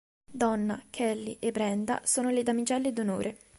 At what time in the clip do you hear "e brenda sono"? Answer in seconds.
1.39-2.31